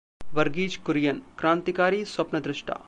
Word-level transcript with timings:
वर्गीज़ 0.33 0.77
कुरियन: 0.85 1.21
क्रांतिकारी 1.39 2.03
स्वप्नद्रष्टा 2.05 2.73